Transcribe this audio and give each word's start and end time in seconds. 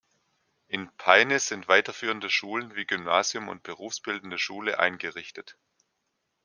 In 0.67 0.89
Peine 0.97 1.37
sind 1.37 1.67
weiterführende 1.67 2.31
Schulen 2.31 2.75
wie 2.75 2.85
Gymnasium 2.87 3.49
und 3.49 3.61
Berufsbildende 3.61 4.39
Schule 4.39 4.79
eingerichtet. 4.79 5.59